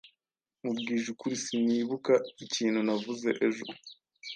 Nkubwije 0.59 1.07
ukuri, 1.13 1.35
sinibuka 1.43 2.13
ikintu 2.45 2.79
navuze 2.87 3.29
ejo. 3.47 3.65